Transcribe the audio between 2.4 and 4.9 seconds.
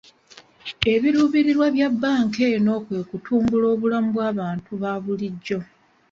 eno kwe kutumbula obulamu bw'abantu